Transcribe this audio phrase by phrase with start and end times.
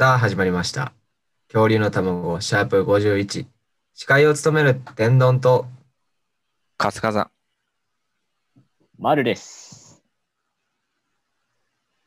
[0.00, 0.94] さあ始まりました。
[1.48, 3.46] 恐竜の卵、シャープ51。
[3.92, 5.66] 司会を務める天丼と、
[6.78, 7.30] カスカザ
[8.98, 10.02] 丸です。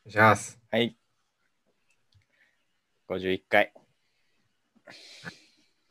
[0.07, 0.59] お願いします。
[0.71, 0.97] はい。
[3.09, 3.71] 51回。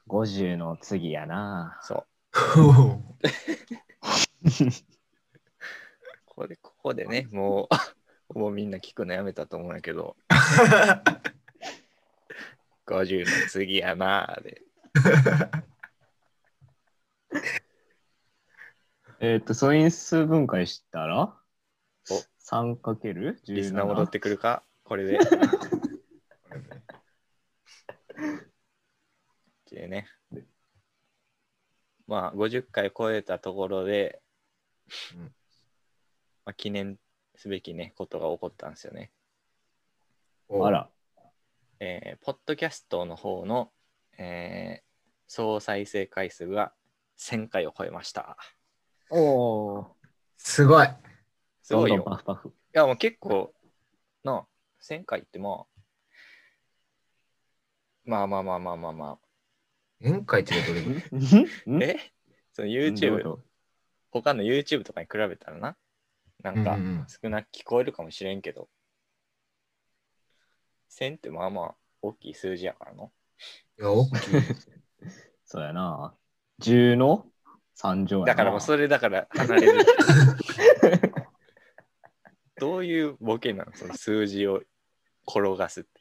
[0.09, 1.79] 50の次やな。
[1.83, 2.05] そう。
[2.35, 3.01] こ
[6.27, 7.69] こで、ここでね、も
[8.35, 10.17] う、 もうみんな聞くのやめたと思うんやけど、
[12.87, 14.63] 50の次やなーで。
[19.21, 21.35] えっと、素因数分解したら？
[22.11, 23.55] お 3×17?
[23.55, 24.65] リスナー戻ってくるか？
[24.85, 25.19] これで。
[29.71, 30.09] でね。
[32.09, 34.21] まあ、50回超えたところで、
[35.15, 35.23] うん
[36.45, 36.99] まあ、記念
[37.37, 39.13] すべきね、ことが起こったんですよね。
[40.49, 40.91] おあら。
[41.85, 43.73] えーポッドキャストの方の、
[44.17, 44.83] えー
[45.27, 46.73] 総再生回数が
[47.19, 48.37] 1000回を超えました。
[49.11, 49.19] お
[49.79, 49.97] お。
[50.37, 50.87] すごい。
[51.63, 52.05] すごいよ。
[52.05, 52.49] フパフ。
[52.51, 53.53] いや、もう結構、
[54.23, 54.47] な、
[54.83, 55.67] 1000回ってまあ、
[58.05, 59.19] まあまあまあまあまあま
[60.03, 61.03] 宴会ってどれぐらい？
[61.83, 62.13] え？
[62.53, 63.41] その YouTube、こ
[64.11, 65.77] 他の YouTube とかに比べたらな、
[66.43, 66.77] なんか
[67.09, 68.69] 少なく聞こえるかもしれんけど、
[70.99, 73.13] 1000ってまあまあ大きい数字やからの。
[73.79, 74.17] いや、大きい。
[74.17, 74.39] と
[75.45, 76.15] そうやな。
[76.61, 77.27] 10の
[77.77, 78.33] ？3乗やな。
[78.33, 79.85] だからもうそれだから離れる。
[82.57, 83.73] どういうボケなの？
[83.75, 84.63] その数字を
[85.27, 86.01] 転がすって。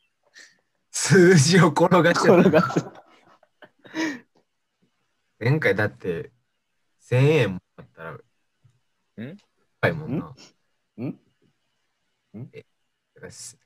[0.91, 2.39] 数字を転がしてる。
[2.41, 2.85] 転がす。
[5.39, 6.31] 前回だって、
[7.01, 8.19] 1000円もらったら、ん？
[9.81, 10.35] 高いもんな。
[10.97, 11.19] ん？
[12.33, 13.57] だからす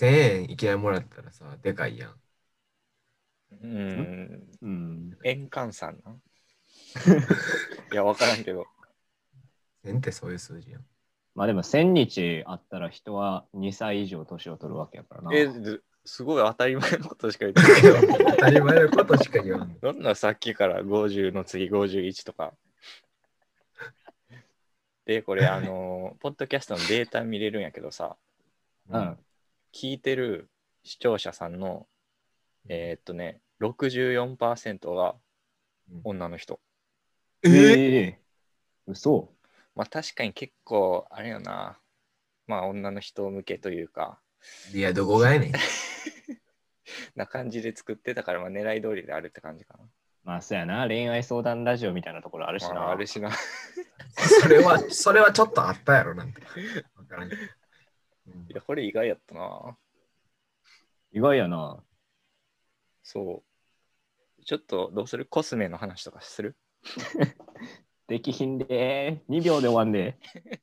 [0.00, 2.10] 1000円いきなりもらったらさ、でかいやん。
[3.52, 5.18] うーん、うん。
[5.24, 6.16] 円換算な。
[7.92, 8.64] いや、わからんけど。
[9.84, 10.86] 1000ってそういう数字やん。
[11.34, 15.36] まあでも1000日あったら人は2歳以上年を取るわけやからな。
[15.36, 17.96] え、ずすごい当たり前のことしか言ってないけど。
[18.30, 19.78] 当たり前のことしか言わん。
[19.80, 22.54] どんなさっきから50の次51とか。
[25.04, 28.16] で、これ、あの、ポッドキャストのデータ見れるんやけどさ、
[28.88, 29.18] うん。
[29.72, 30.50] 聞いてる
[30.84, 31.86] 視聴者さんの、
[32.68, 35.14] えーっとね、64%が
[36.04, 36.60] 女の人。
[37.42, 38.20] えええ
[38.86, 39.32] 嘘
[39.74, 41.78] まあ確かに結構、あれよな、
[42.46, 44.20] まあ女の人向けというか、
[44.72, 45.52] いや、どこがやねん。
[47.14, 49.78] な感じで作ってたから、まあ狙い通りであるって感じか
[50.24, 50.86] まあそうやな。
[50.86, 52.82] 恋愛相談ラジオみたいなところあるしな。
[52.82, 53.30] あ、あるしな。
[54.42, 56.42] それは、それはちょっとあったやろ、なんか。
[56.96, 57.59] わからんけどうん
[58.48, 59.76] いや、これ意外やったな。
[61.12, 61.82] 意外やな。
[63.02, 63.42] そ
[64.38, 64.42] う。
[64.44, 65.26] ちょっとどうする？
[65.26, 66.56] コスメの話とかする？
[68.08, 70.18] できひんで2秒で終わんで。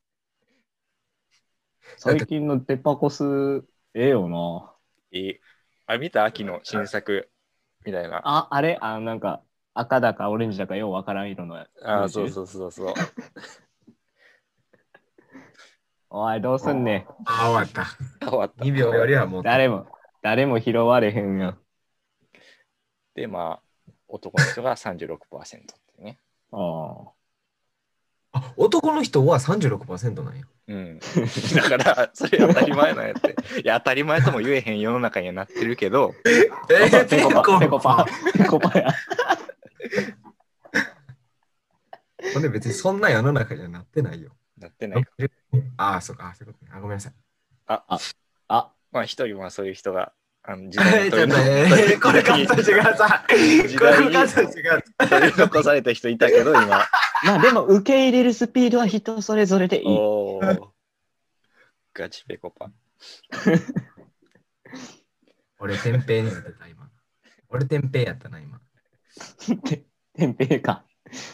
[1.97, 3.23] 最近のデパコス、
[3.93, 4.73] ええよな。
[5.11, 5.39] いい。
[5.85, 7.29] あ、見た秋の新作
[7.85, 8.21] みたいな。
[8.23, 8.77] あ、あれ？
[8.81, 9.41] あなんか
[9.73, 11.65] 赤だかオレンジだかようわからん色の。
[11.83, 12.93] あ、そうそうそうそう。
[16.09, 17.05] おい、どうすんねん。
[17.25, 17.87] あ、終わっ
[18.21, 18.65] 変わったた。
[18.65, 19.43] 2秒よりはもう。
[19.43, 19.87] 誰も、
[20.21, 21.57] 誰も拾われへんやん。
[23.15, 25.65] で、まあ、男の人が36%っ
[25.97, 26.19] てね。
[26.51, 27.11] あ
[28.33, 30.45] あ男の人は36%なんや。
[30.67, 30.99] うん。
[31.55, 33.35] だから、それ当たり前なんやって。
[33.61, 36.13] いや、当たり前とも言えへん世の中にはなってるけど、
[36.63, 36.67] あ。
[37.07, 38.87] ペコパ、ペコパ、ペコパや。
[42.33, 44.36] ほんで別にそんな世の中にはなってないよ。
[44.85, 45.11] なってないか。
[45.77, 46.71] ああ、そうか、そういうことね。
[46.75, 47.13] あ、ごめんなさい。
[47.67, 47.83] あ、
[48.91, 50.11] まあ、一人はそういう人が、
[50.43, 53.33] あの、時えー、ちょっと、えー、 これカットしてください。
[53.77, 55.09] これカットしてください。
[55.09, 56.85] 取り残された人いたけど、今。
[57.23, 59.85] まあでも受け入れるスピードは人それぞれでいい。
[59.87, 60.69] おー。
[61.93, 62.71] ガチペコパ。
[65.59, 66.89] 俺、天平になってた、今。
[67.49, 68.61] 俺、天平やったな、今。
[69.65, 70.85] て天平か。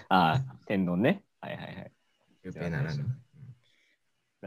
[0.09, 1.23] ああ、天丼ね。
[1.39, 1.91] はいはいはい。
[2.41, 3.22] 天平ならぬ。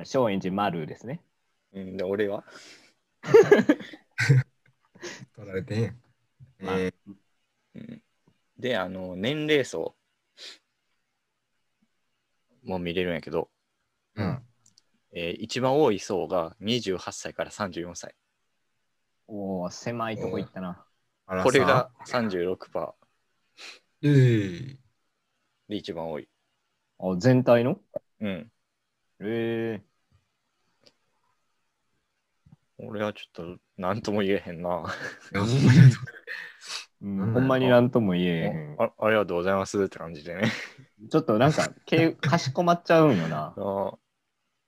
[0.00, 1.22] 松陰寺丸ですね。
[1.72, 2.44] うん、で、俺は？
[5.34, 6.00] 取られてんやん。
[6.60, 6.76] まあ
[8.58, 9.94] で、あの、年齢層
[12.64, 13.50] も見れるんやけど、
[14.14, 14.42] うん。
[15.12, 18.14] えー一番多い層が28歳から34歳。
[19.28, 20.84] おお、狭いとこ行ったな。
[21.42, 22.94] これが36%
[24.02, 24.76] えー、
[25.68, 26.28] で一番多い。
[26.98, 27.80] あ全体の？
[28.20, 28.50] うん。
[29.20, 29.96] ええ
[32.78, 34.84] 俺はちょっと何とも言えへんな。
[35.32, 35.80] いや、ほんまに
[37.00, 38.76] うんほんまになんとも言えへん。
[38.78, 40.52] あありがとうございますって感じでね。
[41.10, 43.54] ちょっとなんか、けかしこまっちゃうんよな。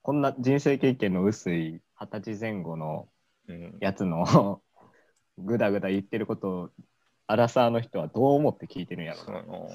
[0.03, 3.09] こんな人生経験の薄い二十歳前後の
[3.49, 4.61] うん、やつの
[5.39, 6.71] ぐだぐだ言ってることを、
[7.27, 9.25] アラサーの人はどう思って聞いてるんやろな。
[9.25, 9.71] その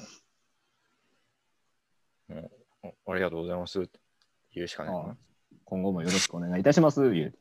[2.28, 2.50] うん
[3.06, 3.98] おありがとうございますって
[4.54, 5.16] 言うしかないな。
[5.64, 7.10] 今後もよろしくお願いいたします。
[7.10, 7.38] 言うて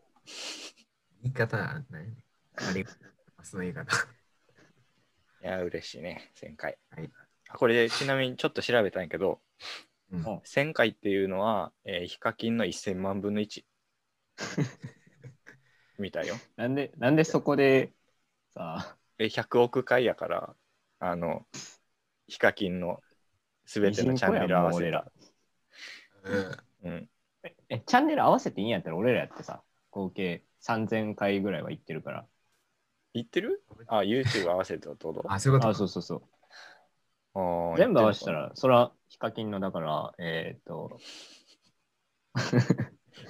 [1.24, 2.15] 言い方、何
[2.56, 3.51] ありがとうございます。
[3.51, 3.95] その言い方。
[5.44, 6.77] いや、嬉しいね、1000回。
[6.89, 7.12] はい
[7.50, 9.39] あこれでちなみにちょっと調べたんやけど、
[10.12, 13.63] うんうん1000回っていうのは、えー、ヒカキンの1000万分の1。
[16.00, 16.36] みたいよ。
[16.56, 17.92] なんで、なんでそこで
[18.54, 20.56] さ、え100億回やから、
[21.00, 21.45] あの、
[22.27, 23.01] ヒカキンの
[23.65, 26.30] すべてのチャンネル合わせミジンコやた。
[26.31, 27.10] うんうん。
[27.70, 32.26] え、チャンネル合わせていいんやったら俺らやってさ、合計3000回ぐらいは行ってるから。
[33.14, 33.64] 言ってる？
[33.88, 35.24] あ、YouTube 合わせてってこと？
[35.30, 36.22] あ、そういうことあ、そうそうそう。
[37.78, 41.00] 全部合わせたら、そら、ヒカキンのだから、えっ、と、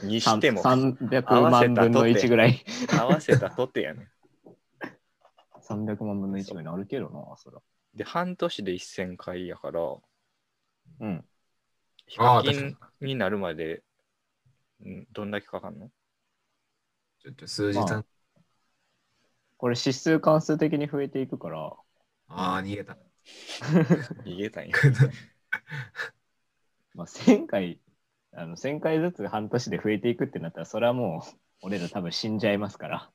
[0.03, 2.63] にしても、300万分の1ぐらい。
[2.89, 4.07] 合わせたとてやね。
[5.61, 7.61] 300万分の1ぐらいなるけどな、そら。
[7.95, 9.81] で、半年で1000回やから、
[10.99, 11.25] うん。
[12.05, 13.13] ヒカキンに。
[13.13, 13.83] になるまで、
[14.83, 15.89] んどんだけかかんの？
[17.21, 18.05] ちょっと数日まあ
[19.57, 21.73] これ指数関数的に増えていくから、
[22.27, 22.97] ああ、逃げた。
[24.25, 24.75] 逃げたんや。
[26.93, 27.79] まあ、1000回、
[28.33, 33.11] あの1000回ずつ半年で増えていくってなったら、それはもう、俺ら多分死んじゃいますから。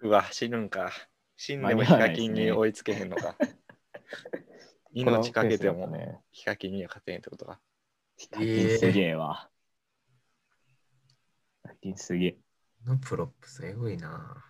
[0.00, 0.90] うわ、死ぬんか。
[1.36, 3.36] 死んでもヒカキンに追いつけへんのか。
[4.92, 7.60] 命かけてもヒカキンには勝てへんってことか。
[8.16, 9.48] ヒカキンすげえわ。
[11.64, 12.38] ヒカキンすげえ。
[12.84, 14.44] このプロップスエグいな。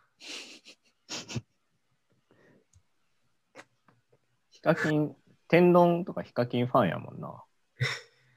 [4.51, 5.15] ヒカキン、
[5.49, 7.43] 天丼とかヒカキンファンやもんな。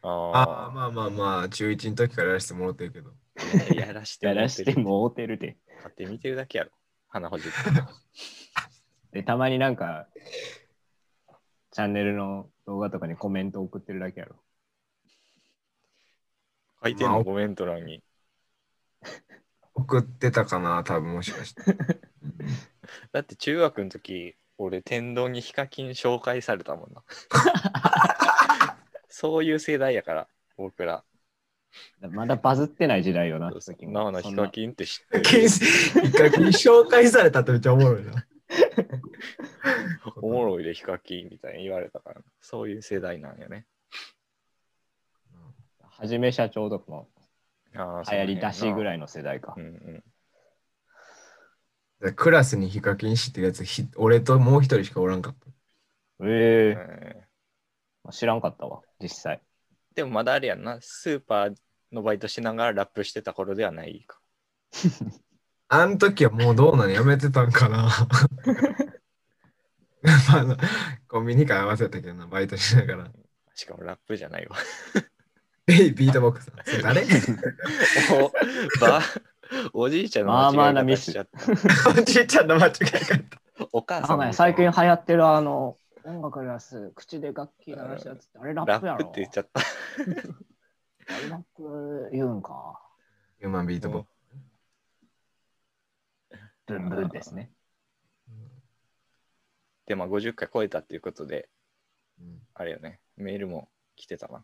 [0.01, 3.11] ああまあまあまあ、中1の時からやらせてもらってるけど。
[3.35, 5.57] ー、やらしてやらもうてるしてもうてるで。
[5.77, 6.71] 勝手に見てるだけやろ。
[7.09, 9.19] 鼻ほじって。
[9.19, 10.07] で、たまになんか、
[11.71, 14.35] チャンネルの動画とかにコメント送ってるだけやろ。
[16.85, 18.03] 書いてんのコメント欄に。
[19.73, 21.63] 送ってたかな、多分もしかして。
[23.11, 27.03] だって中学の時、俺天丼にヒカキン紹介されたもんな。
[29.09, 30.27] そういう世代やから、
[30.57, 31.03] 僕ら。
[31.99, 36.11] まだバズってない時代よな、なあなヒカキンって知ってヒる。
[36.11, 38.25] カキン紹介されたってめっちゃおもろいな。
[40.21, 43.65] おもろいでヒカキンみたいに言われたから、そういう世代なんやね。
[45.97, 47.09] はじめ社長とかも
[47.75, 48.83] あ流行り出しぐい。
[48.83, 49.59] らいの世代かう。
[49.61, 50.03] んうん。
[51.99, 55.49] でクラスにヒカキン知ってるやつ、ひ俺ともう一人しかおらんかった。
[56.21, 56.75] ええ
[57.25, 57.27] え
[58.03, 59.41] まあ知らんかったわ、実際。
[59.93, 61.55] ーでもまだあれやんな、スーパー
[61.91, 64.19] のバイトしながらラップしてた頃ではないか。
[65.69, 67.89] あん時はもうどうなのやめてたんかな。
[70.01, 70.11] ま
[70.53, 70.57] あ
[71.07, 73.11] コンビニ会合わせたけどな、バイトしながら。
[73.55, 74.57] しかもラップじゃないわ。
[75.67, 76.51] えビートボックス。
[76.65, 77.01] それ誰？
[78.21, 78.31] お
[78.79, 79.01] ば
[79.73, 81.89] おじいちゃんのまあまあな間違いミス方しちゃった。
[81.89, 83.69] おじいちゃんの間違い方。
[83.71, 88.97] お母さん最近流行ってるあの、音楽出す、口で楽器鳴らすやつって、あれラップやろ？
[88.97, 89.59] ラップって言っちゃった。
[89.59, 89.63] あ
[91.21, 92.79] れラップ言うんか。
[93.39, 94.09] ヒューマンビートボック
[96.67, 97.51] ブンブンですね。
[99.85, 101.49] で、まあ50回超えたっていうことで、
[102.17, 102.21] ス。
[102.21, 104.43] うんあれよね、メールも来てたな。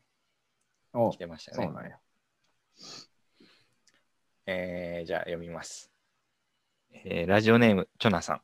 [0.93, 1.63] お来てましたね。
[1.63, 1.97] そうなんや。
[4.45, 5.91] えーじゃあ読みます。
[7.05, 8.41] えーラジオネーム、チョナさん。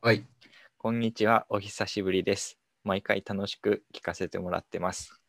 [0.00, 0.24] はい。
[0.76, 2.58] こんにちは、お久しぶりです。
[2.84, 5.20] 毎回楽しく聞かせてもらってます。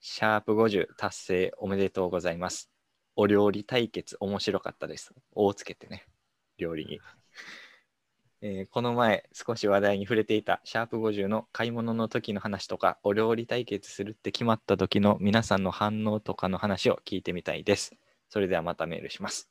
[0.00, 2.70] シャープ50達成おめでとうございます。
[3.16, 5.12] お料理対決面白かったです。
[5.32, 6.06] おをつけてね、
[6.56, 7.00] 料理に。
[8.44, 17.94] えーこの前少し話題に触れていたシャープ50の買い物の時の話とかお料理対決するって決まった時の皆さんの反応とかの話を聞いてみたいです。
[18.28, 19.48] それではまたメールします。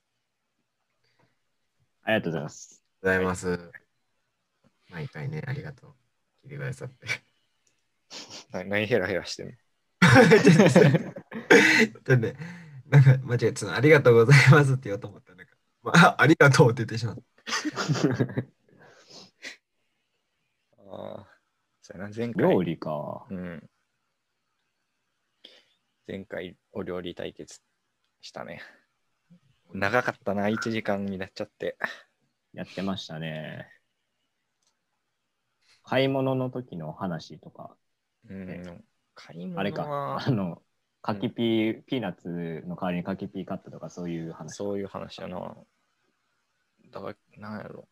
[2.04, 2.84] ありがとうございます。
[3.02, 3.72] ございます。
[4.90, 5.92] 毎回ね、ありがとう。
[6.44, 7.08] 聞いてくださって。
[8.52, 9.54] な何ヘラヘラしてんの？
[9.54, 12.36] ちょっとね、
[12.90, 18.61] なんか間違えてたありがとうございますって言おうと思ったんだけど、まあ、あありがとうって言ってしまった。
[20.94, 21.28] ああ、
[21.82, 22.50] そうやな、前回。
[22.50, 23.26] 料理か。
[23.30, 23.70] うん。
[26.06, 27.62] 前回お料理対決
[28.20, 28.62] したね。
[29.74, 31.78] 長かったな、1時間になっちゃって。
[32.54, 33.70] やってましたね。
[35.84, 37.76] 買い物の時の話とか、
[38.30, 38.84] うん。
[39.16, 40.62] 買い物はあれか、あの、
[41.02, 44.56] 柿ピー、ピーナッツの代わりに柿ピー買ったとかそういう話。
[44.58, 45.56] そういう話やな。
[46.92, 47.88] だから、なんやろ。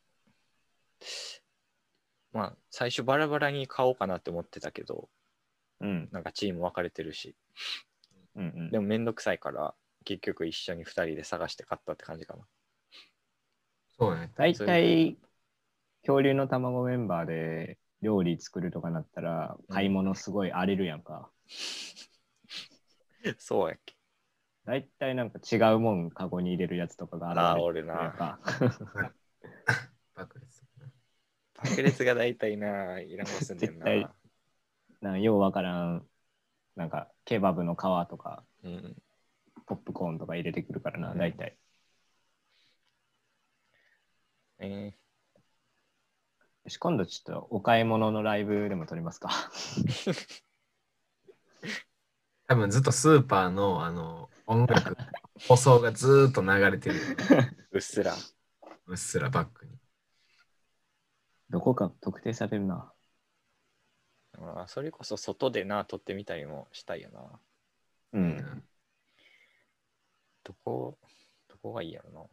[2.32, 5.10] まあ、最初バラバラに買おうかなって思ってたけど、
[5.82, 7.36] うん、なんかチーム分かれてるし、
[8.36, 8.72] うん、うん。
[8.72, 9.74] でもめんどくさいから、
[10.06, 12.46] 結局一緒に2人で探して買ったって感じかな。
[13.98, 14.32] そうね。
[14.36, 15.18] 大体、
[16.02, 21.30] 恐竜の卵メンバーで料理作るとかなったら、買い物すごい荒れるやんか。
[23.38, 23.96] そうやっけ。
[24.66, 28.40] 大体なんか違うもんカゴに入れるやつとかがああ、ある俺な。
[30.16, 30.59] 爆裂。
[31.64, 33.86] 爆裂が大体な、いらんこすんねんな。
[33.86, 34.10] 絶対
[35.02, 36.06] なんかようわからん、
[36.76, 37.78] なんかケバブの皮
[38.10, 38.96] とか、うん。
[39.66, 41.58] ポップコーンとか入れてくるからな、うん大体。
[44.60, 44.94] え
[46.66, 49.30] よし今度ちょっとお買い物のライブでも撮りますか。
[52.48, 54.98] 多分ずっとスーパーのあの音楽、
[55.48, 56.96] 放送がずーっと流れてる。
[56.96, 58.16] ー、 うっすら。
[58.88, 59.79] うっすらバックに。
[61.50, 62.92] どこか特定されるな。
[64.38, 67.40] あーそれこそ外でな、撮ってみたりもしたいよな。
[68.14, 68.64] うん。
[70.44, 70.98] どこ、
[71.48, 72.26] どこがいいやろな。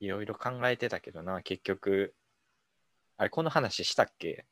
[0.00, 2.14] いろいろ考えてたけどな、結局。
[3.16, 4.46] あれ、この話したっけ？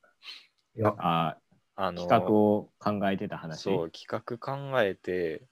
[0.77, 1.37] いや、あ
[1.77, 3.63] あの、企画を考えてた話？
[3.63, 5.43] そう、企画考えて、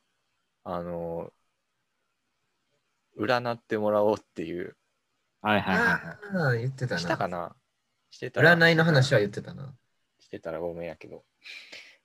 [0.64, 1.32] あの、
[3.18, 4.76] 占ってもらおうっていう、
[5.42, 6.00] はいはいはいはい。
[6.36, 7.00] ああ、言ってたな。
[7.00, 7.54] したかな？
[8.12, 9.74] してたら占いの話は言ってたな。
[10.20, 11.24] してたらごめんやけど、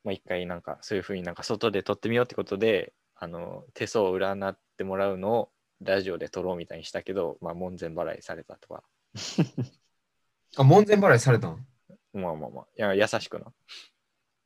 [0.06, 5.50] まあ、一回なんかそういうふうになんか外で撮ってみようってことで、あの手相を占ってもらうのを
[5.82, 8.84] ラジオで撮ろうみたいにしたけど、まあ、門前払いされたとか、
[10.56, 11.68] あ、門前払いされたん
[12.14, 13.54] まあまあまあ、いや優しくな。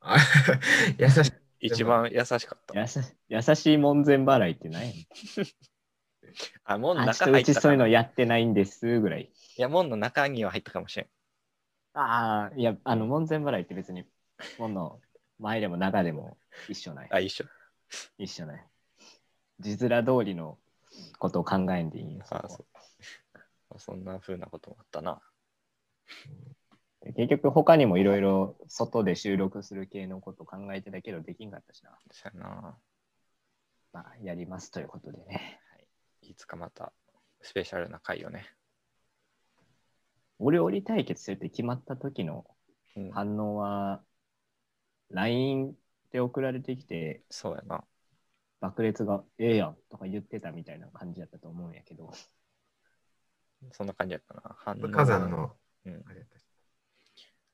[0.02, 0.18] あ
[0.98, 1.32] 優しい。
[1.68, 2.74] 一番優しかった。
[3.30, 4.88] 優しい門前払いって何？
[4.88, 5.06] やねん
[6.64, 9.32] あ、門のあ、ちょっ中とうちそういうのやってないんですぐらい。
[9.58, 11.08] や、門の中には入ったかもしれん。
[11.94, 14.06] ああ、いや、あの、門前払いって別に、
[14.58, 15.00] 門の
[15.40, 16.38] 前でも中でも
[16.70, 17.10] 一緒ない。
[17.12, 17.46] あ、一緒。
[18.18, 18.66] 一緒ない。
[19.60, 20.58] 字面通りの
[21.20, 22.24] ことを考えんでいいよ。
[22.30, 22.66] あそ
[23.76, 25.22] うそんなふうなこともあったな。
[27.16, 31.98] 結局、他にもいろいろ外で収録する系のことを考えてたけど、できんかったしな。
[32.12, 32.78] そうやな。
[33.94, 35.60] まあ、やりますということでね。
[36.22, 36.94] いつかまた
[37.42, 38.46] スペシャルな回をね。
[40.42, 42.46] お料理対決するって決まった時の
[42.96, 44.02] うん、反応は、
[45.12, 45.74] LINE
[46.12, 47.86] で送られてきて、そうやな。
[48.60, 52.12] 爆裂がええやんとか言ってたみたいな感じだったと思うんやけど、
[53.72, 54.56] そんな感じやったな。
[54.58, 55.56] 反応火山の、
[55.86, 56.44] うんあれやったし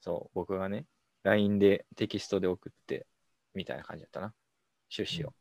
[0.02, 0.86] そう、僕がね、
[1.24, 3.06] LINE でテキストで送って、
[3.54, 4.34] みたいな感じだったな。
[4.98, 5.34] 趣旨を。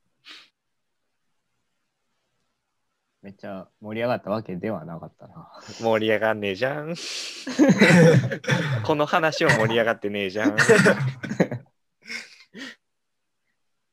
[3.27, 5.51] めっちゃ盛り上がったわけではなかったな。
[5.81, 6.95] 盛り上がんねえじゃん。
[8.87, 10.57] この話は盛り上がってねえじゃん。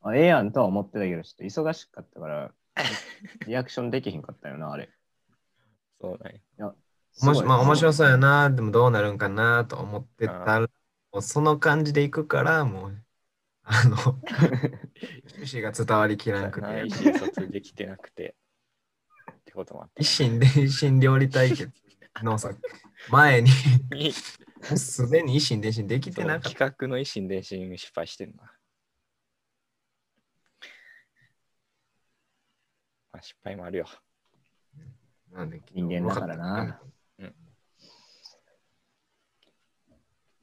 [0.04, 2.52] あええやんとは思ってたけど、ちょっと忙しかったから、
[3.48, 4.92] リアクションできひんかったよな、あれ。
[6.00, 6.44] そうね。
[7.13, 10.68] すごいもしまあ面白そうやな、でもどうなるんかなと思ってたら、も
[11.13, 13.04] うその感じでいくから、もう、
[13.63, 18.36] あの、趣旨が伝わりきらんく意思て、疎通できてなくて。
[19.54, 21.72] こともあっ一心伝 心料理対決
[22.22, 22.52] のさ、
[23.10, 23.50] 前に、
[24.78, 26.50] すでに一心伝心できてなかった。
[26.50, 28.44] 企画の一心伝心失敗してんな。
[33.12, 33.86] まあ、失敗もあるよ。
[35.32, 36.82] なんで人間だからな。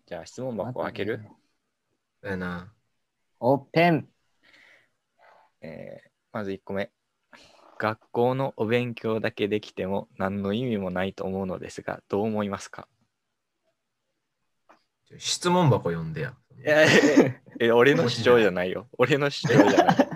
[0.07, 1.25] じゃあ質問箱開ける、
[2.21, 2.75] だよな。
[3.39, 4.09] オープン
[5.61, 6.91] えーまず1個目。
[7.81, 12.87] 学校のお勉強だけできても何の意味もないと思うのですが、どう思いますか？
[15.17, 16.35] 質問箱読んでや。
[16.59, 18.87] いやいやいやえ俺の主張じゃないよ。
[18.99, 20.09] 俺の主張じゃない。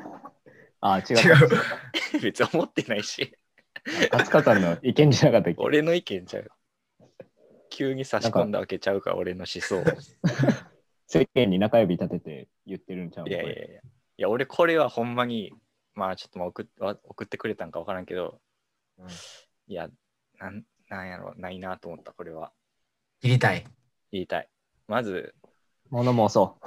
[0.83, 1.17] あ、違う。
[1.17, 2.21] 違う。
[2.21, 3.35] 別に思ってないし。
[4.13, 5.63] 勝川さんの意見じゃなかったっけ？
[5.63, 6.51] 俺の意見ちゃう。
[7.71, 9.85] 急に差し込んだわけちゃうから、俺の思想を。
[11.09, 13.27] 世間に中指立てて言ってるんちゃう？
[13.27, 13.65] いやいやいや。
[13.65, 13.81] い
[14.19, 15.55] や、俺これはほんまに、
[15.95, 18.41] まあちょっとまあ送っわ送ってくれたんか分からんけど、
[18.99, 19.07] うん
[19.67, 19.89] いや、
[20.39, 22.53] なんなんやろ、ないなと思った、これは。
[23.21, 23.65] 切りたい。
[24.13, 24.49] 言いたい。
[24.87, 25.35] まず、
[25.91, 26.67] 物申そう。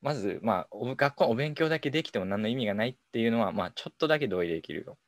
[0.00, 4.98] まず、まあ、お学校お勉強だけできても何の意味がないっていうのは、まあ、ちょっとだけ同意できるよ。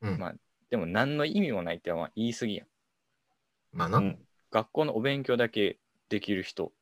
[0.00, 0.34] うんまあ、
[0.70, 2.66] でも何の意味もないってまあ言い過ぎやん。
[3.72, 3.98] まあな。
[3.98, 4.18] うん
[4.50, 5.78] 学校のお勉強だけ
[6.08, 6.72] できる人、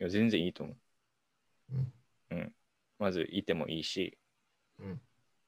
[0.00, 0.76] いや全然いいと思う。
[1.72, 1.92] うん
[2.30, 2.52] うん。
[2.98, 4.18] まずいてもいいし、
[4.80, 5.00] うん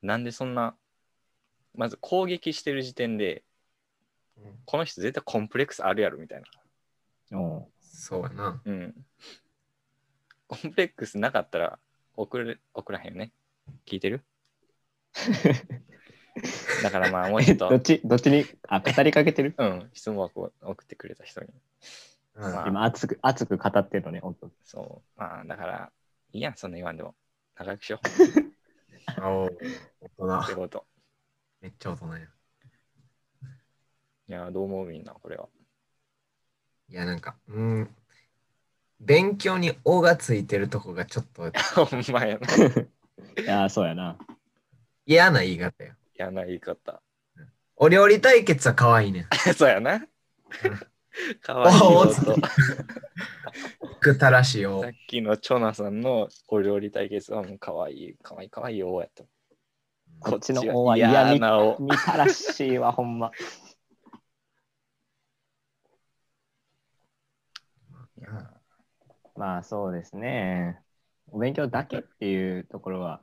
[0.02, 0.76] なんでそんな、
[1.74, 3.42] まず攻撃してる時点で、
[4.64, 6.42] この人絶対コンプレックスあるやろみたい
[7.30, 7.38] な。
[7.38, 8.60] おうそうやな。
[8.64, 8.94] うん。
[10.46, 11.78] コンプレックスなかったら
[12.16, 13.32] 送れ送らへんよね。
[13.86, 14.22] 聞いてる？
[16.82, 19.54] だからまあもうちょっと どっ、ち、どっちに、あ、語りかけてる？
[19.56, 21.48] うん、質問箱を送ってくれた人に。
[22.34, 24.50] うんまあ今、熱く、熱く語ってるのね、音。
[24.62, 25.92] そう、まあだから、
[26.32, 27.14] いいやん、そんな言わんでも。
[27.56, 28.08] 仲良くしよあ
[29.18, 30.56] お大うって人。
[30.56, 30.86] こと。
[31.60, 32.28] めっちゃ大人や。
[34.28, 35.48] いや、どう思うみんな、これは。
[36.88, 37.96] いや、なんか、うん。
[38.98, 41.50] 勉強に「お」がついてるとこがちょっと
[41.84, 42.46] ほんまやな。
[43.36, 44.16] いやー、そうやな。
[45.04, 45.94] 嫌な言い方よ。
[46.14, 47.02] 嫌な言い方。
[47.76, 49.28] お料理対決は可愛いねん。
[49.54, 50.06] そうやな。
[51.42, 51.80] かわいい
[54.12, 54.92] くたらしいをさっ。
[55.08, 59.24] きのチョナさんのお料理対決はもうかわいい、かわいい、かわいいよ、やった。
[60.20, 61.76] こっちのこ王は嫌なお。
[61.80, 63.32] 見たらしいわ、ほんま。
[69.34, 70.80] まあ、そうですね。
[71.28, 73.20] お勉強だけっていうところは、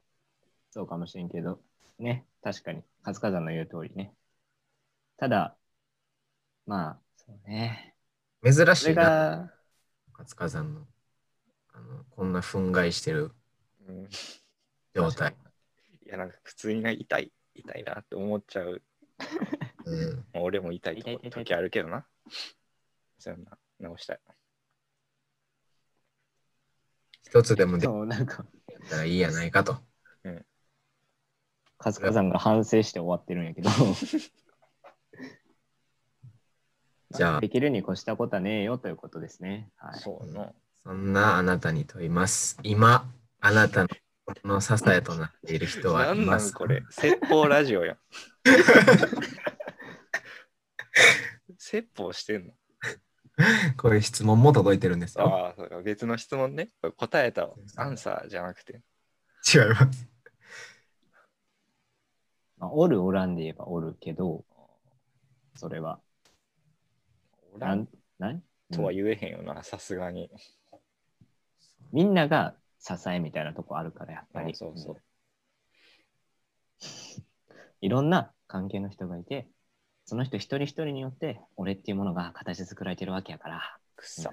[0.71, 1.59] そうかもしれんけど、
[1.97, 4.13] ね、確かに、カズカザンの言う通りね。
[5.17, 5.55] ただ、
[6.65, 7.95] まあ、そうね。
[8.43, 9.53] 珍しいな、が、
[10.23, 10.81] 活火山の。
[11.73, 13.31] あのこんな憤慨してる
[13.87, 14.07] うん
[14.93, 15.35] 状態。
[16.05, 18.81] いや、なんか普通にな痛い、痛いなって思っちゃう。
[19.85, 22.05] うん、もう俺も痛い痛い痛い痛い時あるけどな。
[23.19, 24.19] そうやな、直したい。
[27.25, 28.45] 一つでもできそう、なんか、
[28.89, 29.77] たらいいやないかと。
[31.77, 33.69] カズカザンが反省して終わってるんやけど。
[37.13, 39.69] じゃあできるに越したことはねえよということですね。
[39.77, 39.99] はい。
[39.99, 40.51] そうやな。
[40.83, 42.57] そんなあなたに問います。
[42.63, 43.07] 今、
[43.39, 43.89] あなたの
[44.25, 47.97] 心の支えとなっている人はないんますなんこれ、説法ラジオやん。
[51.57, 52.53] 説法してんの？
[53.77, 55.25] こういう質問も届いてるんですよ。
[55.25, 56.69] ああ、そうか別の質問ね。
[56.81, 58.73] これ答えたアンサーじゃなくて。
[58.73, 58.79] 違い
[59.69, 60.07] ます。
[62.57, 64.43] まあ、おるおらんで言えばおるけど、
[65.55, 65.99] それは。
[67.53, 67.87] おらん
[68.17, 70.29] なん、なんとは言えへんよな、さすがに。
[71.91, 74.55] みんなが支えみたいなとこあるから、やっぱり。
[74.55, 74.95] そうそう
[77.81, 79.47] いろんな関係の人がいて、
[80.05, 84.31] その人一人一人によって、俺っていうものが形作られてるわけやから、くっさ。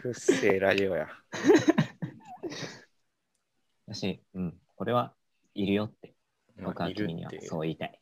[0.00, 1.08] くっせえラジオや。
[3.86, 5.14] だし、うん、これは
[5.54, 6.14] いるよって、
[6.56, 8.00] ま僕は君にはそう言いたい。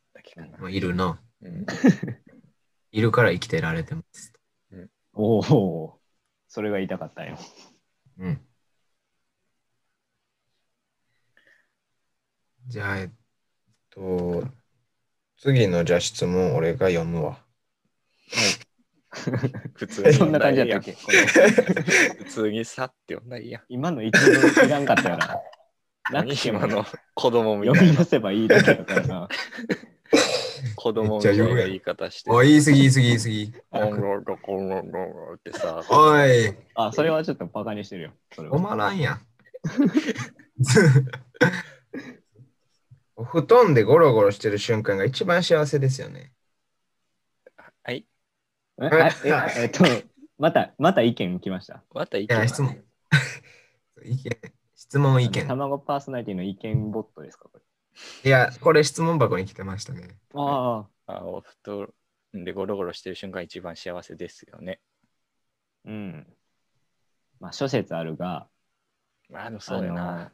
[0.71, 1.21] いるな。
[1.43, 1.67] うん
[2.93, 4.33] いるから生きてられてます。
[5.13, 6.01] おお、
[6.49, 7.39] それが言いたかったよ。
[8.19, 8.41] うん。
[12.69, 13.11] じゃあ、えっ
[13.91, 14.45] と、
[15.39, 17.45] 次のじゃあ質問俺が読むわ。
[19.75, 20.93] 普通にそんな感じだったっけ？
[20.93, 23.63] 普通にさって読んだらいいやん。
[23.69, 25.27] 今の一文いらんかったよな。
[26.11, 28.05] な何今の子供み読み出たいな。
[28.05, 29.29] せばいいだけだからな。
[30.87, 32.31] 子供みたいな言い方して。
[32.31, 33.53] おい、言い過ぎ言い過ぎ言い過ぎ。
[33.71, 35.83] コンロロコンロロってさ。
[35.91, 38.13] おい、あ、それはちょっとバカにしてるよ。
[38.33, 39.21] それは止まらんやん。
[43.17, 46.33] お布団でゴロゴロしてる瞬間が一番幸せですよね。
[47.83, 48.07] はい。
[48.81, 49.09] えあ
[49.57, 49.85] ええっと、
[50.39, 51.83] また、また意見来ました？
[51.93, 52.81] また意見質問。
[54.05, 54.23] 意見
[54.77, 55.49] 質問意見。
[55.49, 57.65] 卵パーソナリティの意見ボットですかこれ。
[58.25, 60.17] いや、これ質問箱に来てましたね。
[60.35, 61.93] ああ、あお布
[62.35, 64.81] 団でゴロゴロしてる瞬間一番幸せですよね。
[65.85, 66.27] うん。
[67.41, 68.49] まあ、諸説あるが、
[69.31, 70.33] まあ、でもそうやな。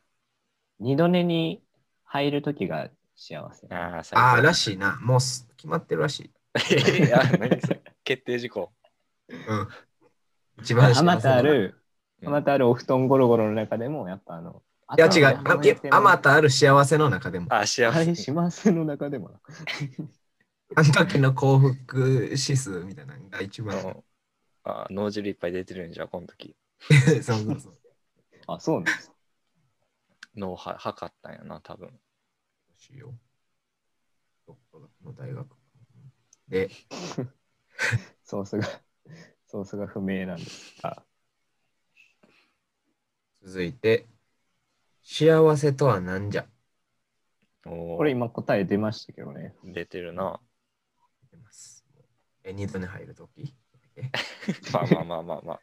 [0.81, 1.63] 二度寝に
[2.05, 3.67] 入るときが幸せ。
[3.71, 4.99] ああ、らしいな。
[5.01, 6.31] もうす決まってるらしい。
[7.07, 8.73] いや、何それ決定事項。
[9.29, 9.69] うん。
[10.61, 11.75] 一番幸せあまたあいる、
[12.21, 14.63] うんあまたあるお布団ゴロゴロの中でも、やっぱあの、
[14.97, 15.41] や、違う。
[15.91, 17.47] あまたある幸せの中でも。
[17.51, 17.99] あ、幸せ。
[17.99, 19.41] はい、幸せの中でもな。
[20.75, 22.01] あの時の幸福
[22.31, 23.77] 指数みたいなのが一番。
[23.79, 24.05] うん
[24.65, 26.57] あ脳汁いっぱい出てるんじゃん、この時。
[27.23, 27.79] そうそうそう。
[28.47, 29.13] あ、そうなんです。
[30.37, 31.89] 脳は測ったんやな、多分。
[31.89, 31.95] ど
[32.77, 33.15] うしよう。
[34.47, 35.57] どこだの大学。
[36.49, 36.71] で、
[38.25, 38.67] ソースが、
[39.47, 41.05] ソースが不明なんですが。
[43.43, 44.07] 続いて、
[45.03, 46.47] 幸せとは何じゃ？
[47.67, 49.55] おーこれ今答え出ましたけどね。
[49.65, 50.41] 出てるな。
[51.31, 51.85] 出ます。
[52.45, 53.55] え、二度に入るとき
[54.73, 55.61] まあまあまあまあまあ。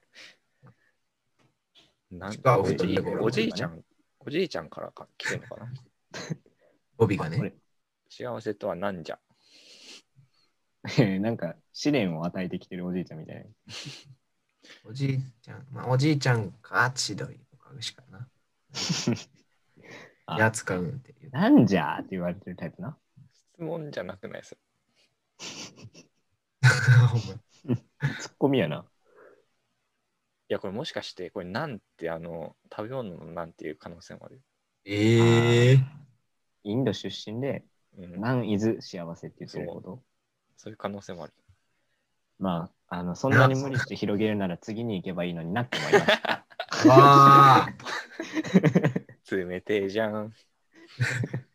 [2.11, 3.83] なんおじいおじいちゃん、
[4.19, 5.71] おじいちゃんからか来てんのかな？
[6.97, 7.55] 語尾がこれね。
[8.09, 9.19] 幸せとは何じゃ？
[11.19, 13.47] なんか試練を与えてきてるおじいちゃんみたい
[14.85, 18.27] おじいちゃん、まあ、おじいちゃんか千鳥とかしかな。
[20.25, 21.31] あやつかうんっていう。
[21.31, 21.49] な。
[21.49, 22.97] なんじゃーって言われてるタイプな。
[23.53, 24.57] 質問じゃなくないです
[28.21, 28.85] ツッコミやな。
[30.49, 34.41] いや、これもしかして、これなんて、あの、食べ物のなんていう可能性もある。
[34.85, 35.79] ええ
[36.63, 37.63] インド出身で、
[37.97, 40.03] うん、ナンイズ幸せって言ってること。
[40.57, 41.33] そういう可能性もある。
[42.39, 46.45] まあ、あの、そんなに無理して広げるなら次に行けばいいのになって思いました。
[46.87, 47.69] わあ。
[49.31, 50.33] 冷てえじゃん。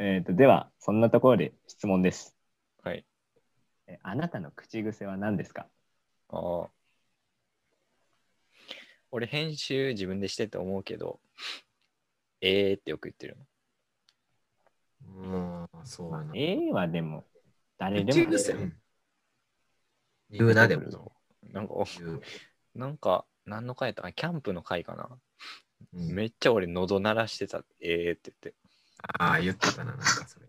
[0.00, 2.36] えっと、では、そんなところで質問です。
[2.84, 3.04] はい。
[3.88, 5.66] えあなたの口癖は何ですか？
[6.28, 6.70] ああ。
[9.10, 11.20] 俺、編集自分でしてて思うけど、
[12.40, 13.46] えーってよく言ってるの。
[15.00, 16.32] うん、そうやな。
[16.34, 17.24] A はでも、
[17.78, 18.54] 誰でも口癖？
[20.30, 21.12] 言うな、でも。
[21.48, 21.74] なんか、
[22.74, 24.02] なんか、何の回やった？
[24.02, 25.08] かなキャンプの回かな、
[25.92, 27.64] うんめっちゃ俺喉鳴らしてた。
[27.80, 28.54] えーって言って。
[29.18, 30.46] ああ、言ってたな、なんかそれ。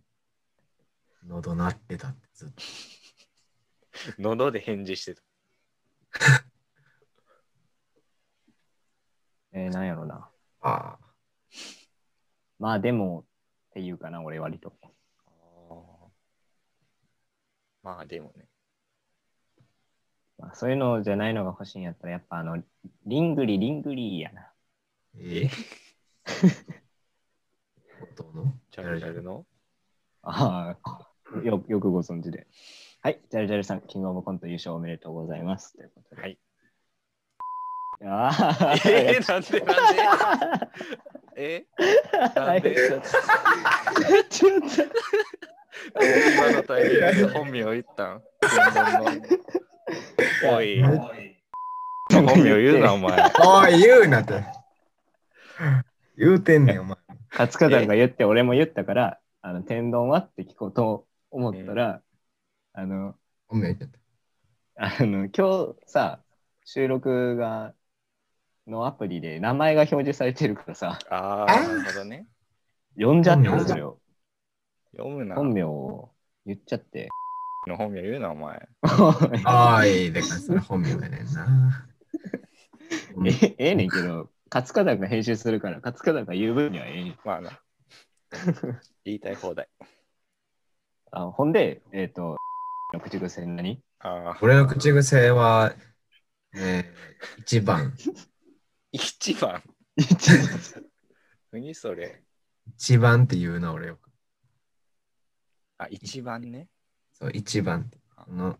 [1.28, 2.64] 喉鳴ってたってずっと。
[4.20, 5.22] 喉で返事してた。
[9.52, 10.32] えー、なんやろな。
[10.62, 11.00] ああ。
[12.58, 13.26] まあでも、
[13.70, 14.74] っていうかな、俺割と。
[17.82, 18.49] まあでもね。
[20.40, 22.64] まあ、そういうのじゃないのが欲しいんやったら、やっぱあの、
[23.06, 24.52] リングリリングリやな。
[25.18, 25.44] え？
[25.44, 25.50] え
[28.02, 28.54] 音の？
[28.72, 29.46] ジャルジャルの？
[30.24, 31.08] ああ、
[31.44, 32.48] よよくご存知で。
[33.02, 35.76] はい、ジャルジャルさん、キングオブコント優勝おめでとうございます。
[35.76, 36.22] ということで。
[36.22, 36.40] はい。
[38.06, 39.96] ああ、えー、なんでなん
[41.36, 41.66] で？
[41.66, 41.66] え？
[42.36, 42.76] なんで？
[42.76, 43.08] ちょっと
[44.30, 44.62] ちょっ
[46.34, 48.24] 今のタイミングで本名言ったん？
[50.52, 50.82] おい。
[52.10, 53.32] と本名言うな、お前。
[53.46, 54.44] おい、言うなって。
[56.18, 56.98] 言うてんねん、お前。
[57.32, 62.02] 勝方が言って、俺も言ったから、あの、天丼はって聞こうと思ったら、
[62.74, 63.16] あの、
[63.48, 64.00] 本名言っちゃった。
[65.02, 66.22] あの、今日さ、
[66.66, 67.74] 収録が、
[68.68, 72.28] のアプリで名前が表示されてるからさ、ああ、なるほどね。
[72.96, 74.00] 呼んじゃった本名んですよ。
[74.96, 75.36] 読むな。
[75.36, 76.12] 本名を
[76.46, 77.10] 言っちゃって。
[77.68, 78.68] の本名言うな、お前。
[78.84, 81.88] おい、でかそれ本名やねんな。
[83.26, 87.62] えええねんけど、勝方が編集するから、勝方が言う分にはええねんまあな。
[89.04, 89.68] 言いたい放題。
[91.12, 92.38] あほんで、えっ、と、
[92.94, 93.84] の口癖何？
[94.00, 95.76] ああ、俺の口癖は、
[96.54, 97.94] えー、一番。
[98.92, 99.64] 一番。
[99.96, 100.32] 一
[101.52, 102.24] 何それ。
[102.78, 104.10] 一番って言うな、俺よく。
[105.78, 106.68] あ、一番ね。
[107.22, 107.98] そう、一番って。
[108.16, 108.60] この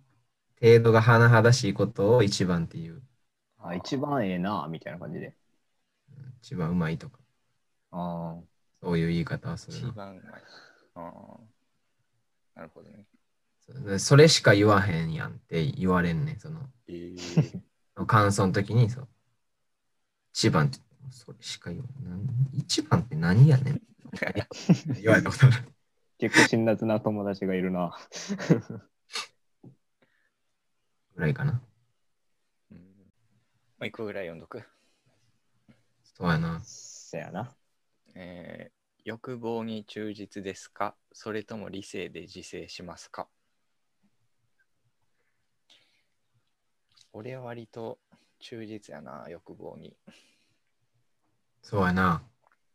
[0.62, 3.02] 程度が甚だしいことを一番っていう。
[3.60, 5.28] あ一番ええな、みたいな感じで。
[5.28, 7.20] うん一番うまいとか、
[7.92, 9.94] あそういう言い方をする一な。
[9.94, 10.44] 番うまい。
[10.96, 11.40] ああ。
[12.56, 13.06] なるほどね。
[14.00, 16.40] それしか言わへんやんって言われんねん。
[16.40, 17.50] そのえー、
[18.08, 19.08] 感想の時にそう。
[20.34, 20.80] 一番って
[21.12, 23.82] それしか言わん一番って何やねん。
[25.02, 25.79] 言われたことある。
[26.20, 27.98] 結構辛辣な友達がいるな。
[31.16, 31.62] ぐらいかな。
[32.72, 34.64] うんまあ、一個ぐらい読んどく。
[36.04, 36.62] そうやな。
[36.64, 37.56] そやな。
[38.16, 40.96] えー欲望に忠実ですか？
[41.14, 43.28] それとも理性で自制しますか？
[47.14, 47.98] 俺は割と
[48.40, 49.96] 忠実やな、欲望に。
[51.64, 52.24] そうやな。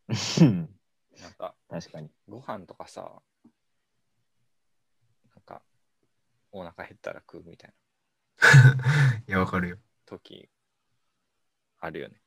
[0.08, 0.44] 確
[1.20, 1.54] なんか、
[1.92, 2.10] かに。
[2.26, 3.22] ご飯とかさ、
[5.34, 5.62] なんか、
[6.54, 7.74] お腹減ったら食うみたいな
[9.26, 9.78] いや、わかるよ。
[10.06, 10.48] 時
[11.80, 12.20] あるよね。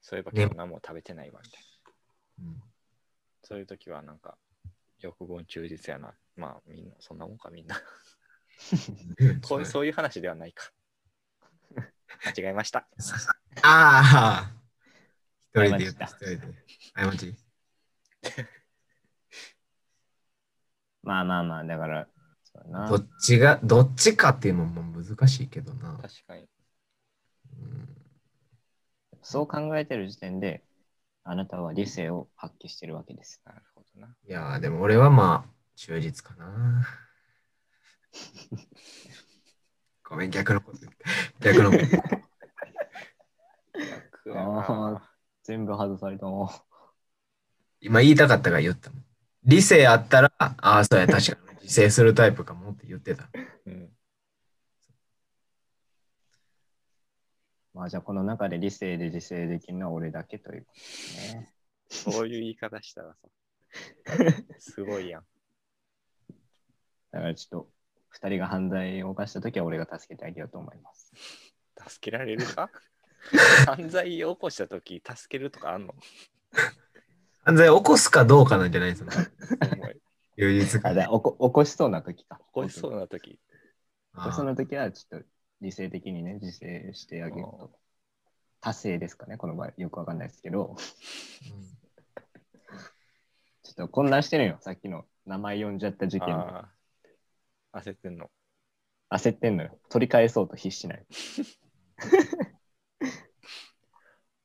[0.00, 1.62] そういえばね今日何も食べてないわみたい
[2.38, 2.46] な。
[2.46, 2.62] うん
[3.44, 4.38] そういう時はなんか
[5.00, 6.14] 欲望に忠実やな。
[6.36, 7.76] まあみんなそんなもんかみんな。
[9.42, 10.70] こうそういう話ではないか。
[12.24, 12.86] 間違えました。
[13.62, 14.52] ああ
[15.54, 16.54] 一人で言った、謝一人で。
[16.94, 17.36] 過ち。
[21.02, 22.06] まあまあまあ、だから、
[22.44, 25.98] そうやなどっちが、どっちかっていうのも難しいけどな。
[26.00, 26.42] 確かに。
[26.42, 27.88] うん
[29.24, 30.64] そう考えてる時点で、
[31.22, 33.40] あなたは理性を発揮してるわけです。
[33.44, 34.08] なるほどな。
[34.08, 36.84] いやー、でも俺はまあ、忠実かな。
[40.04, 41.04] ごめん、逆のこと言って。
[41.40, 42.22] 逆のこと。
[44.26, 45.10] 楽やあな
[45.42, 46.48] 全部外されたもん。
[47.80, 49.04] 今言いたかったから言ったもん。
[49.44, 53.28] 理性あったら、ああ、そうや、確かに自制するタイプかもって言ってた。
[53.66, 53.88] うん。
[57.74, 61.54] まあじゃあこの中で理性で自制できるのは俺だけということですね。
[61.88, 63.28] そういう言い方したらさ、
[64.60, 65.26] すごいやん。
[67.10, 67.70] だからちょっと、
[68.10, 71.12] 二人が犯罪を犯したときは俺が助けてあげようと思います。
[71.88, 72.70] 助けられるか？
[73.66, 75.94] 犯罪を起こしたとき、助けるとかあんの？
[77.44, 79.20] 犯罪を起こすかどうかなんじゃないです か。
[79.74, 80.00] 思い
[80.36, 82.36] 充実あ、起こ起こしそうなときか。
[82.38, 83.30] 起こしそうなとき。
[83.32, 83.38] 起
[84.14, 85.26] こしそうなときはちょっと
[85.60, 87.70] 理性的にね、自制してあげると。
[88.60, 89.72] 達成ですかね、この場合。
[89.76, 90.76] よくわかんないですけど、
[93.62, 96.28] ちょっと混乱してるよ、さっきの名前呼んじゃった事件
[97.72, 98.30] 焦ってんの。
[99.10, 99.78] 焦ってんのよ。
[99.88, 101.06] 取り返そうと必死ない。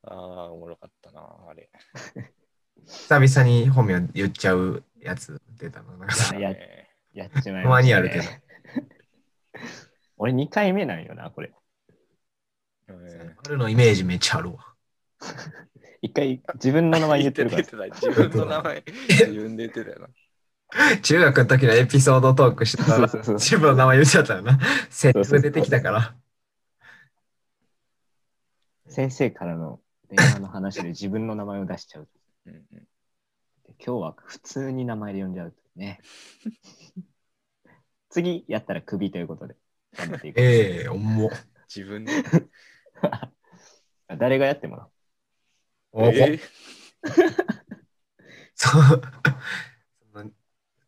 [0.03, 1.69] ああ、おもろかったな、あれ。
[2.85, 5.97] 久々に本名言っちゃうやつ出たの。
[5.97, 7.83] なんかさやねやっちまいたまました、ね。
[7.87, 8.23] にあるけど。
[10.17, 11.51] 俺2回目なんよな、これ。
[12.89, 14.73] うん丸のイメージめっちゃあるわ。
[16.01, 17.63] 一回自分の名前言ってるから。
[17.63, 20.99] 言ってた自分の名前、 自分で言ってたよな。
[21.01, 24.59] 中学の時のエピソードトークしてたらそうそうそう自分の名前言っちゃったよな。
[24.89, 26.15] セリフ出てきたから。
[28.87, 32.07] 先生からの電話の話で自分の名前を出しちゃう。
[32.47, 32.63] うんうん
[33.65, 35.99] で今日は普通に名前で呼んじゃうというね。
[38.09, 39.55] 次やったらクビということで
[39.93, 40.39] 頑張っていく。
[40.39, 41.29] ええ重っ。
[41.67, 42.13] 自分で。
[44.17, 44.89] 誰がやってもら
[45.91, 46.39] おえー
[48.55, 49.01] そう
[50.13, 50.31] その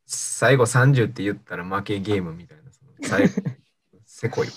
[0.06, 2.72] 最後30って言ったら負けゲームみたいな。
[2.72, 3.42] その最後
[4.06, 4.48] せこい。
[4.48, 4.52] う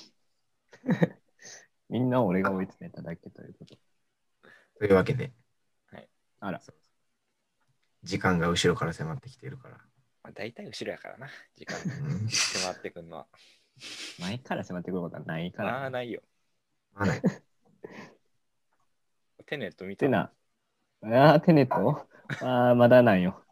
[1.88, 3.76] みんなを俺が追い詰めただけということ。
[4.78, 5.32] というわけで。
[5.86, 6.08] はい
[6.40, 6.76] あらそう
[8.04, 9.76] 時間が後ろから迫ってきているから。
[10.22, 11.84] まあ、大体後ろやからな、時間うん
[12.52, 13.26] 迫ってくんのは。
[14.18, 15.90] 前から迫ってくることはないかああ、ら。
[15.90, 16.22] ないよ。
[16.94, 17.22] まあない
[19.46, 20.06] テネット見た？
[20.06, 20.32] てな。
[21.02, 22.06] ああ、テネット？
[22.40, 23.42] ああ、まだなんよ。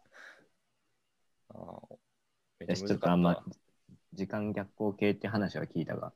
[1.49, 1.97] あー
[2.59, 3.43] めっ私ちょっとあんま
[4.13, 6.13] 時間逆行系って話は聞いたが、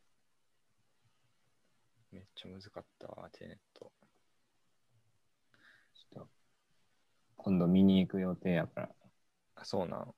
[2.12, 3.92] めっちゃ難かったわ、テネット。
[5.94, 6.28] ちょっ
[7.35, 8.90] と今度見に行く予定やから、
[9.54, 10.16] あ、そうなん。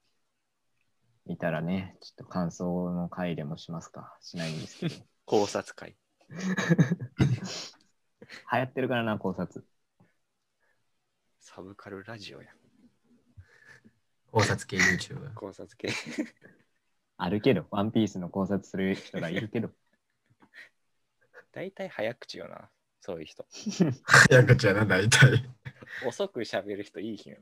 [1.25, 4.17] 見たらね、ちょっと感想の回でもしますか。
[4.21, 4.95] しないんですけど。
[5.27, 5.97] 考察会。
[6.29, 6.37] 流
[8.49, 9.65] 行ってるからな、考察。
[11.41, 12.55] サブカルラジオやん。
[14.31, 15.33] 考察系 YouTuber。
[15.33, 15.89] 考察系。
[17.17, 19.69] あるけど、ワンピースの考察する人がいるけど、
[21.51, 22.69] 大体早口よな、
[23.01, 23.45] そういう人。
[24.05, 25.43] 早口やな、大体。
[26.06, 27.41] 遅く喋る人いい日やな。